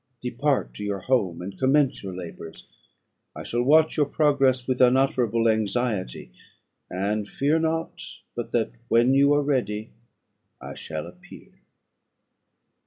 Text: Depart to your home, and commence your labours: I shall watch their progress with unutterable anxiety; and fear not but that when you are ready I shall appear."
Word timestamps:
Depart 0.19 0.73
to 0.73 0.83
your 0.83 0.97
home, 1.01 1.43
and 1.43 1.59
commence 1.59 2.01
your 2.01 2.11
labours: 2.15 2.65
I 3.35 3.43
shall 3.43 3.61
watch 3.61 3.97
their 3.97 4.05
progress 4.05 4.65
with 4.65 4.81
unutterable 4.81 5.47
anxiety; 5.47 6.31
and 6.89 7.27
fear 7.29 7.59
not 7.59 8.01
but 8.35 8.51
that 8.51 8.71
when 8.87 9.13
you 9.13 9.31
are 9.35 9.43
ready 9.43 9.91
I 10.59 10.73
shall 10.73 11.05
appear." 11.05 11.49